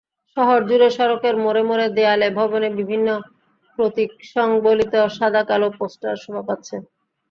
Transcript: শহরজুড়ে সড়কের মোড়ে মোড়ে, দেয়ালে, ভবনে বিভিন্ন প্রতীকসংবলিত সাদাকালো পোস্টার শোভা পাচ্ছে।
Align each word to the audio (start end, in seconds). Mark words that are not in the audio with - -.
শহরজুড়ে 0.37 0.87
সড়কের 0.97 1.35
মোড়ে 1.43 1.63
মোড়ে, 1.69 1.85
দেয়ালে, 1.97 2.27
ভবনে 2.39 2.67
বিভিন্ন 2.79 3.07
প্রতীকসংবলিত 3.79 4.93
সাদাকালো 5.17 5.67
পোস্টার 5.77 6.13
শোভা 6.23 6.43
পাচ্ছে। 6.47 6.75